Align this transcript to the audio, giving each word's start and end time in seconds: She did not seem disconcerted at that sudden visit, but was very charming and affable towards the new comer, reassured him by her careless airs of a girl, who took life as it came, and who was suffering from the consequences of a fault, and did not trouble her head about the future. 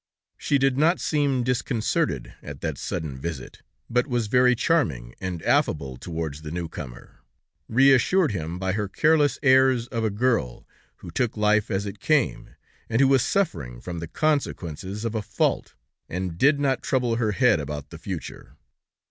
She 0.35 0.57
did 0.57 0.79
not 0.79 0.99
seem 0.99 1.43
disconcerted 1.43 2.33
at 2.41 2.61
that 2.61 2.79
sudden 2.79 3.19
visit, 3.19 3.61
but 3.87 4.07
was 4.07 4.25
very 4.25 4.55
charming 4.55 5.13
and 5.21 5.43
affable 5.43 5.95
towards 5.95 6.41
the 6.41 6.49
new 6.49 6.67
comer, 6.67 7.19
reassured 7.69 8.31
him 8.31 8.57
by 8.57 8.71
her 8.71 8.87
careless 8.87 9.37
airs 9.43 9.85
of 9.89 10.03
a 10.03 10.09
girl, 10.09 10.65
who 10.95 11.11
took 11.11 11.37
life 11.37 11.69
as 11.69 11.85
it 11.85 11.99
came, 11.99 12.55
and 12.89 12.99
who 12.99 13.09
was 13.09 13.21
suffering 13.21 13.79
from 13.79 13.99
the 13.99 14.07
consequences 14.07 15.05
of 15.05 15.13
a 15.13 15.21
fault, 15.21 15.75
and 16.09 16.35
did 16.35 16.59
not 16.59 16.81
trouble 16.81 17.17
her 17.17 17.33
head 17.33 17.59
about 17.59 17.91
the 17.91 17.99
future. 17.99 18.55